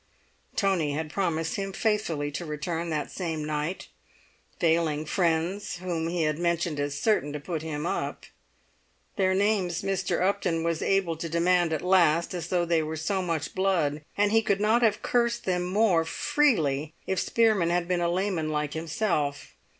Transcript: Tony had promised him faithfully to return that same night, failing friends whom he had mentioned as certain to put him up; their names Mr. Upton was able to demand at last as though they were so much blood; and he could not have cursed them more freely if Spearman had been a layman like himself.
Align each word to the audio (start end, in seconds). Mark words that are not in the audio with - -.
Tony 0.55 0.93
had 0.93 1.11
promised 1.13 1.57
him 1.57 1.71
faithfully 1.71 2.31
to 2.31 2.43
return 2.43 2.89
that 2.89 3.11
same 3.11 3.45
night, 3.45 3.87
failing 4.59 5.05
friends 5.05 5.75
whom 5.77 6.07
he 6.07 6.23
had 6.23 6.39
mentioned 6.39 6.79
as 6.79 6.99
certain 6.99 7.31
to 7.31 7.39
put 7.39 7.61
him 7.61 7.85
up; 7.85 8.25
their 9.15 9.35
names 9.35 9.83
Mr. 9.83 10.19
Upton 10.19 10.63
was 10.63 10.81
able 10.81 11.15
to 11.17 11.29
demand 11.29 11.71
at 11.71 11.83
last 11.83 12.33
as 12.33 12.47
though 12.47 12.65
they 12.65 12.81
were 12.81 12.97
so 12.97 13.21
much 13.21 13.53
blood; 13.53 14.03
and 14.17 14.31
he 14.31 14.41
could 14.41 14.59
not 14.59 14.81
have 14.81 15.03
cursed 15.03 15.45
them 15.45 15.63
more 15.65 16.03
freely 16.03 16.95
if 17.05 17.19
Spearman 17.19 17.69
had 17.69 17.87
been 17.87 18.01
a 18.01 18.09
layman 18.09 18.49
like 18.49 18.73
himself. 18.73 19.53